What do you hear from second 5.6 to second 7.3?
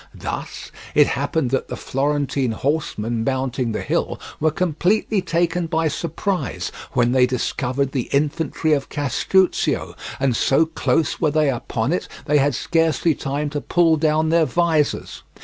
by surprise when they